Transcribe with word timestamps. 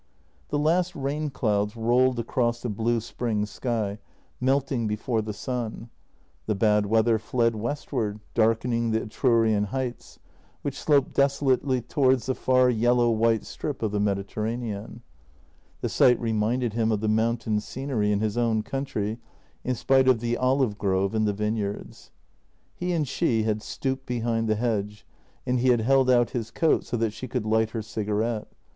The 0.49 0.57
last 0.57 0.95
rain 0.95 1.29
clouds 1.29 1.75
rolled 1.75 2.17
across 2.17 2.59
the 2.63 2.69
blue 2.69 3.01
spring 3.01 3.45
sky, 3.45 3.99
melt 4.39 4.71
ing 4.71 4.87
before 4.87 5.21
the 5.21 5.31
sun; 5.31 5.91
the 6.47 6.55
bad 6.55 6.87
weather 6.87 7.19
fled 7.19 7.53
westward, 7.55 8.19
darkening 8.33 8.89
the 8.89 9.01
Etrurian 9.01 9.65
heights, 9.65 10.17
which 10.63 10.75
sloped 10.79 11.13
desolately 11.13 11.81
towards 11.81 12.25
the 12.25 12.33
far 12.33 12.67
yellow 12.67 13.11
white 13.11 13.45
strip 13.45 13.83
of 13.83 13.91
the 13.91 13.99
Mediterranean. 13.99 15.03
The 15.81 15.89
sight 15.89 16.19
reminded 16.19 16.73
him 16.73 16.91
of 16.91 16.99
the 17.01 17.07
mountain 17.07 17.59
scenery 17.59 18.11
in 18.11 18.21
his 18.21 18.39
own 18.39 18.63
country, 18.63 19.19
in 19.63 19.75
spite 19.75 20.07
of 20.07 20.19
the 20.19 20.35
olive 20.35 20.79
grove 20.79 21.13
and 21.13 21.27
the 21.27 21.31
vineyards. 21.33 22.09
He 22.73 22.91
and 22.91 23.07
she 23.07 23.43
had 23.43 23.61
stooped 23.61 24.07
behind 24.07 24.47
the 24.49 24.55
hedge, 24.55 25.05
and 25.45 25.59
he 25.59 25.67
had 25.67 25.81
held 25.81 26.09
out 26.09 26.31
his 26.31 26.49
coat 26.49 26.85
so 26.85 26.97
that 26.97 27.13
she 27.13 27.27
could 27.27 27.45
light 27.45 27.69
her 27.69 27.83
cigarette. 27.83 28.47